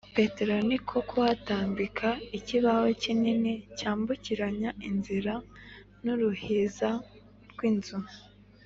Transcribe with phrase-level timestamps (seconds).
[0.15, 2.07] petero niko kuhatambika
[2.37, 5.33] ikibaho kinini; cyambukiranya inzira
[6.03, 6.89] n'uruhiza
[7.51, 7.97] rw'inzu,